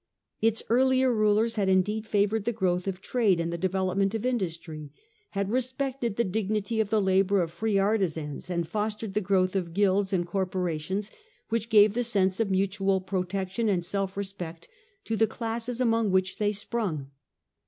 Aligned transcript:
Its 0.41 0.63
earlier 0.67 1.13
rulers 1.13 1.57
had 1.57 1.69
indeed 1.69 2.07
favoured 2.07 2.45
the 2.45 2.51
growth 2.51 2.87
of 2.87 3.01
trade 3.01 3.39
and 3.39 3.53
the 3.53 3.55
development 3.59 4.15
of 4.15 4.25
industry, 4.25 4.91
had 5.37 5.51
respected 5.51 6.15
the 6.15 6.23
dignity 6.23 6.79
of 6.81 6.89
the 6.89 6.99
labour 6.99 7.39
of 7.39 7.51
free 7.51 7.77
artisans, 7.77 8.49
and 8.49 8.67
fostered 8.67 9.13
the 9.13 9.21
growth 9.21 9.55
of 9.55 9.75
guilds 9.75 10.11
and 10.11 10.25
corporations 10.25 11.11
which 11.49 11.69
gave 11.69 11.93
the 11.93 12.03
sense 12.03 12.39
of 12.39 12.49
mutual 12.49 12.99
pro 12.99 13.21
tection 13.23 13.69
and 13.69 13.83
of 13.83 13.85
self 13.85 14.17
respect 14.17 14.67
to 15.05 15.15
the 15.15 15.27
classes 15.27 15.79
among 15.79 16.09
which 16.09 16.39
they 16.39 16.51
sprung. 16.51 17.11